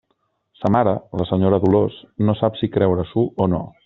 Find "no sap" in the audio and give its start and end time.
2.29-2.57